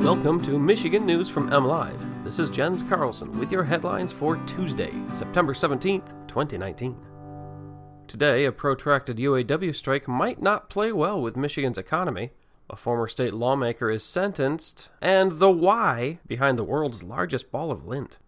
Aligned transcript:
Welcome 0.00 0.40
to 0.44 0.58
Michigan 0.58 1.04
News 1.04 1.28
from 1.28 1.52
M 1.52 1.66
Live. 1.66 2.24
This 2.24 2.38
is 2.38 2.48
Jens 2.48 2.82
Carlson 2.82 3.38
with 3.38 3.52
your 3.52 3.62
headlines 3.62 4.14
for 4.14 4.38
Tuesday, 4.46 4.90
September 5.12 5.52
17th, 5.52 6.26
2019. 6.26 6.96
Today, 8.08 8.46
a 8.46 8.50
protracted 8.50 9.18
UAW 9.18 9.74
strike 9.74 10.08
might 10.08 10.40
not 10.40 10.70
play 10.70 10.90
well 10.90 11.20
with 11.20 11.36
Michigan's 11.36 11.76
economy. 11.76 12.30
A 12.70 12.76
former 12.76 13.08
state 13.08 13.34
lawmaker 13.34 13.90
is 13.90 14.02
sentenced, 14.02 14.88
and 15.02 15.32
the 15.32 15.50
why 15.50 16.18
behind 16.26 16.58
the 16.58 16.64
world's 16.64 17.02
largest 17.02 17.52
ball 17.52 17.70
of 17.70 17.86
lint. 17.86 18.18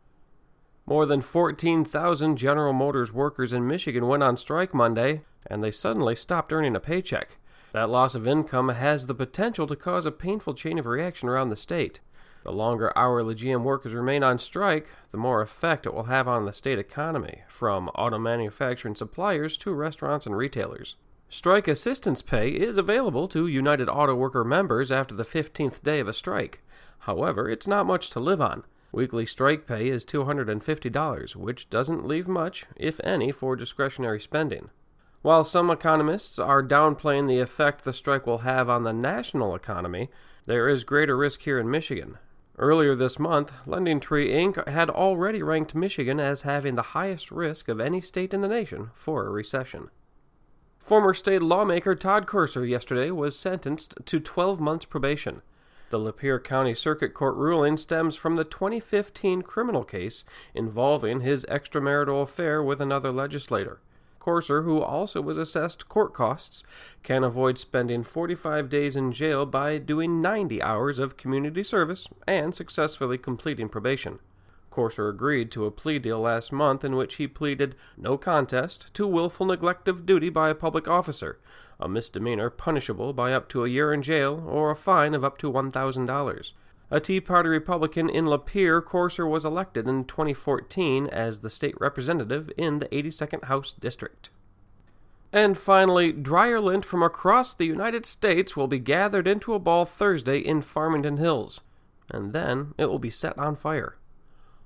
More 0.85 1.07
than 1.07 1.23
14,000 1.23 2.37
General 2.37 2.75
Motors 2.75 3.15
workers 3.15 3.55
in 3.55 3.67
Michigan 3.67 4.07
went 4.07 4.23
on 4.23 4.37
strike 4.37 4.75
Monday, 4.75 5.23
and 5.47 5.65
they 5.65 5.71
suddenly 5.71 6.17
stopped 6.17 6.53
earning 6.53 6.77
a 6.77 6.81
paycheck. 6.81 7.39
That 7.73 7.89
loss 7.89 8.15
of 8.15 8.29
income 8.29 8.69
has 8.69 9.07
the 9.07 9.15
potential 9.15 9.67
to 9.67 9.77
cause 9.77 10.05
a 10.05 10.13
painful 10.13 10.55
chain 10.55 10.79
of 10.79 10.87
reaction 10.87 11.29
around 11.29 11.49
the 11.49 11.57
state. 11.57 12.01
The 12.45 12.53
longer 12.53 12.93
hourly 12.97 13.35
GM 13.35 13.63
workers 13.63 13.95
remain 13.95 14.23
on 14.23 14.39
strike, 14.39 14.89
the 15.11 15.17
more 15.17 15.41
effect 15.41 15.87
it 15.87 15.95
will 15.95 16.05
have 16.05 16.29
on 16.29 16.45
the 16.45 16.53
state 16.53 16.79
economy, 16.79 17.43
from 17.49 17.89
auto 17.91 18.19
manufacturing 18.19 18.95
suppliers 18.95 19.57
to 19.59 19.73
restaurants 19.73 20.27
and 20.27 20.37
retailers. 20.37 20.97
Strike 21.31 21.67
assistance 21.67 22.21
pay 22.21 22.51
is 22.51 22.77
available 22.77 23.27
to 23.29 23.47
United 23.47 23.89
Auto 23.89 24.15
Worker 24.15 24.45
members 24.45 24.93
after 24.93 25.15
the 25.15 25.25
15th 25.25 25.83
day 25.83 25.99
of 25.99 26.09
a 26.09 26.13
strike. 26.13 26.61
However, 27.01 27.49
it's 27.49 27.67
not 27.67 27.87
much 27.87 28.11
to 28.11 28.21
live 28.21 28.43
on. 28.43 28.65
Weekly 28.91 29.25
strike 29.25 29.67
pay 29.67 29.89
is 29.89 30.05
$250, 30.05 31.35
which 31.37 31.71
doesn't 31.71 32.07
leave 32.07 32.29
much, 32.29 32.67
if 32.77 33.01
any, 33.03 33.33
for 33.33 33.57
discretionary 33.57 34.21
spending. 34.21 34.69
While 35.23 35.45
some 35.45 35.71
economists 35.71 36.41
are 36.41 36.65
downplaying 36.65 37.29
the 37.29 37.39
effect 37.39 37.85
the 37.85 37.93
strike 37.93 38.27
will 38.27 38.39
have 38.39 38.69
on 38.69 38.83
the 38.83 38.93
national 38.93 39.55
economy, 39.55 40.11
there 40.47 40.69
is 40.69 40.83
greater 40.83 41.17
risk 41.17 41.43
here 41.43 41.61
in 41.61 41.71
Michigan. 41.71 42.19
Earlier 42.59 42.97
this 42.97 43.21
month, 43.21 43.53
LendingTree 43.65 44.31
Inc. 44.31 44.67
had 44.67 44.91
already 44.91 45.41
ranked 45.41 45.77
Michigan 45.77 46.19
as 46.19 46.43
having 46.43 46.75
the 46.75 46.83
highest 46.83 47.31
risk 47.31 47.69
of 47.69 47.81
any 47.81 48.01
state 48.01 48.35
in 48.35 48.41
the 48.41 48.49
nation 48.49 48.91
for 48.95 49.25
a 49.25 49.31
recession. 49.31 49.91
Former 50.81 51.15
state 51.15 51.41
lawmaker 51.41 51.95
Todd 51.95 52.27
Courser 52.27 52.67
yesterday 52.67 53.13
was 53.13 53.39
sentenced 53.39 53.95
to 54.05 54.19
12 54.19 54.59
months 54.59 54.87
probation. 54.87 55.43
The 55.91 56.01
Lapeer 56.01 56.43
County 56.43 56.75
Circuit 56.75 57.15
Court 57.15 57.37
ruling 57.37 57.77
stems 57.77 58.17
from 58.17 58.35
the 58.35 58.45
2015 58.45 59.43
criminal 59.43 59.85
case 59.85 60.25
involving 60.53 61.21
his 61.21 61.45
extramarital 61.45 62.23
affair 62.23 62.61
with 62.61 62.81
another 62.81 63.13
legislator. 63.13 63.81
Courser, 64.23 64.63
who 64.63 64.81
also 64.81 65.21
was 65.21 65.37
assessed 65.37 65.89
court 65.89 66.15
costs, 66.15 66.63
can 67.03 67.25
avoid 67.25 67.59
spending 67.59 68.05
45 68.05 68.69
days 68.69 68.95
in 68.95 69.11
jail 69.11 69.45
by 69.45 69.79
doing 69.79 70.23
90 70.23 70.63
hours 70.63 71.01
of 71.01 71.17
community 71.17 71.65
service 71.65 72.07
and 72.25 72.55
successfully 72.55 73.19
completing 73.19 73.69
probation. 73.69 74.21
Courser 74.71 75.09
agreed 75.09 75.51
to 75.51 75.67
a 75.67 75.73
plea 75.73 75.99
deal 75.99 76.21
last 76.21 76.53
month 76.53 76.85
in 76.85 76.95
which 76.95 77.17
he 77.17 77.27
pleaded 77.27 77.75
no 77.97 78.17
contest 78.17 78.95
to 78.95 79.09
willful 79.09 79.47
neglect 79.47 79.89
of 79.89 80.07
duty 80.07 80.29
by 80.29 80.51
a 80.51 80.55
public 80.55 80.87
officer, 80.87 81.41
a 81.81 81.89
misdemeanor 81.89 82.49
punishable 82.49 83.13
by 83.13 83.33
up 83.33 83.49
to 83.49 83.65
a 83.65 83.69
year 83.69 83.93
in 83.93 84.03
jail 84.03 84.45
or 84.47 84.71
a 84.71 84.77
fine 84.77 85.15
of 85.15 85.25
up 85.25 85.37
to 85.39 85.51
$1,000. 85.51 86.53
A 86.93 87.01
Tea 87.01 87.23
Party 87.23 87.49
Republican 87.49 88.11
in 88.11 88.27
Lapeer, 88.27 88.85
Courser 88.85 89.27
was 89.27 89.47
elected 89.47 89.89
in 89.89 90.05
2014 90.05 91.07
as 91.07 91.41
the 91.41 91.49
state 91.49 91.75
representative 91.81 92.53
in 92.59 92.81
the 92.81 92.89
82nd 92.89 93.45
House 93.45 93.73
District. 93.73 94.29
And 95.33 95.57
finally, 95.57 96.13
dryer 96.13 96.61
lint 96.61 96.85
from 96.85 97.03
across 97.03 97.55
the 97.55 97.65
United 97.65 98.05
States 98.05 98.59
will 98.59 98.67
be 98.67 98.79
gathered 98.79 99.27
into 99.27 99.55
a 99.55 99.59
ball 99.59 99.87
Thursday 99.87 100.41
in 100.41 100.61
Farmington 100.61 101.17
Hills, 101.17 101.63
and 102.11 102.35
then 102.35 102.75
it 102.77 102.91
will 102.91 102.99
be 102.99 103.09
set 103.09 103.39
on 103.39 103.57
fire. 103.57 103.97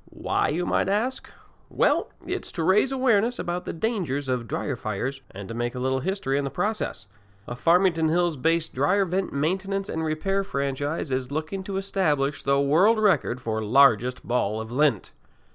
Why, 0.06 0.48
you 0.48 0.66
might 0.66 0.88
ask? 0.88 1.30
Well, 1.68 2.10
it's 2.26 2.50
to 2.52 2.64
raise 2.64 2.90
awareness 2.90 3.38
about 3.38 3.66
the 3.66 3.72
dangers 3.72 4.28
of 4.28 4.48
dryer 4.48 4.74
fires 4.74 5.20
and 5.30 5.46
to 5.46 5.54
make 5.54 5.76
a 5.76 5.80
little 5.80 6.00
history 6.00 6.38
in 6.38 6.44
the 6.44 6.50
process. 6.50 7.06
A 7.48 7.54
Farmington 7.54 8.08
Hills 8.08 8.36
based 8.36 8.74
dryer 8.74 9.04
vent 9.04 9.32
maintenance 9.32 9.88
and 9.88 10.04
repair 10.04 10.42
franchise 10.42 11.12
is 11.12 11.30
looking 11.30 11.62
to 11.62 11.76
establish 11.76 12.42
the 12.42 12.60
world 12.60 12.98
record 12.98 13.40
for 13.40 13.62
largest 13.62 14.26
ball 14.26 14.60
of 14.60 14.72
lint. 14.72 15.12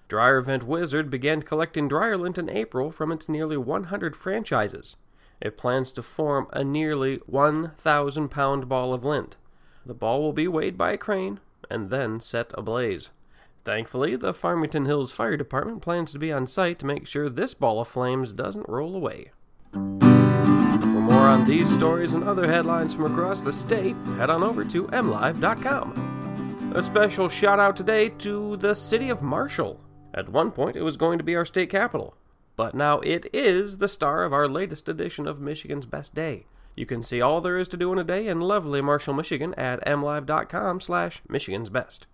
Dryer 0.08 0.40
Vent 0.40 0.64
Wizard 0.64 1.10
began 1.10 1.42
collecting 1.42 1.90
dryer 1.90 2.18
lint 2.18 2.38
in 2.38 2.50
April 2.50 2.92
from 2.92 3.12
its 3.12 3.28
nearly 3.28 3.58
100 3.58 4.16
franchises. 4.16 4.96
It 5.42 5.58
plans 5.58 5.92
to 5.92 6.02
form 6.02 6.48
a 6.54 6.64
nearly 6.64 7.18
1,000 7.26 8.30
pound 8.30 8.70
ball 8.70 8.94
of 8.94 9.04
lint. 9.04 9.36
The 9.86 9.94
ball 9.94 10.22
will 10.22 10.32
be 10.32 10.48
weighed 10.48 10.78
by 10.78 10.94
a 10.94 10.98
crane 10.98 11.42
and 11.70 11.90
then 11.90 12.22
set 12.22 12.54
ablaze. 12.58 13.10
Thankfully, 13.66 14.16
the 14.16 14.34
Farmington 14.34 14.86
Hills 14.86 15.12
Fire 15.12 15.36
Department 15.36 15.82
plans 15.82 16.14
to 16.14 16.20
be 16.20 16.32
on 16.32 16.48
site 16.48 16.80
to 16.80 16.86
make 16.86 17.06
sure 17.06 17.28
this 17.28 17.54
ball 17.54 17.82
of 17.82 17.90
flames 17.90 18.32
doesn't 18.32 18.70
roll 18.70 18.96
away. 18.96 19.32
More 21.22 21.30
on 21.30 21.46
these 21.46 21.72
stories 21.72 22.16
and 22.16 22.24
other 22.24 22.48
headlines 22.48 22.96
from 22.96 23.06
across 23.06 23.44
the 23.44 23.54
state, 23.54 23.96
head 24.18 24.32
on 24.32 24.42
over 24.42 24.66
to 24.66 24.88
mlive.com. 24.88 26.74
A 26.76 26.82
special 26.82 27.30
shout 27.30 27.60
out 27.60 27.78
today 27.78 28.10
to 28.10 28.58
the 28.58 28.74
city 28.74 29.12
of 29.12 29.22
Marshall. 29.22 29.80
At 30.16 30.30
one 30.30 30.50
point, 30.50 30.76
it 30.76 30.82
was 30.82 30.98
going 30.98 31.20
to 31.20 31.24
be 31.24 31.36
our 31.36 31.46
state 31.46 31.70
capital, 31.70 32.18
but 32.56 32.74
now 32.74 33.02
it 33.02 33.28
is 33.34 33.78
the 33.78 33.88
star 33.88 34.24
of 34.24 34.34
our 34.34 34.48
latest 34.48 34.90
edition 34.90 35.28
of 35.28 35.40
Michigan's 35.40 35.86
Best 35.86 36.16
Day. 36.16 36.48
You 36.76 36.88
can 36.88 37.04
see 37.04 37.22
all 37.22 37.40
there 37.40 37.60
is 37.60 37.68
to 37.68 37.78
do 37.78 37.94
in 37.94 38.00
a 38.00 38.04
day 38.04 38.26
in 38.26 38.42
lovely 38.42 38.82
Marshall, 38.82 39.14
Michigan 39.14 39.54
at 39.54 39.86
mlive.com 39.86 40.82
slash 40.82 41.22
Michigan's 41.30 41.70
Best. 41.70 42.08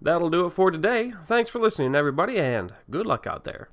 That'll 0.00 0.30
do 0.30 0.46
it 0.46 0.50
for 0.52 0.70
today. 0.70 1.12
Thanks 1.26 1.50
for 1.50 1.58
listening, 1.58 1.94
everybody, 1.94 2.38
and 2.38 2.72
good 2.90 3.04
luck 3.04 3.26
out 3.26 3.44
there. 3.44 3.68